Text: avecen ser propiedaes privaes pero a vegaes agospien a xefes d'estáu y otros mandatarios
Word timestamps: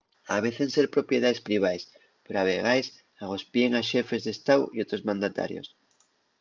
avecen 0.37 0.69
ser 0.75 0.85
propiedaes 0.95 1.41
privaes 1.49 1.83
pero 2.23 2.37
a 2.39 2.47
vegaes 2.51 2.87
agospien 3.25 3.71
a 3.79 3.81
xefes 3.91 4.21
d'estáu 4.25 4.61
y 4.75 4.77
otros 4.85 5.05
mandatarios 5.09 5.67